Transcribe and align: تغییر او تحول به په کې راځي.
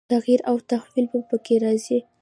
تغییر 0.11 0.41
او 0.49 0.55
تحول 0.69 1.05
به 1.11 1.19
په 1.29 1.37
کې 1.45 1.55
راځي. 1.63 1.99